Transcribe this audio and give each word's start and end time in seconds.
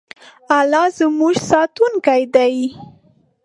الله 0.59 0.85
زموږ 0.97 1.35
ساتونکی 1.49 2.21
دی. 2.35 2.53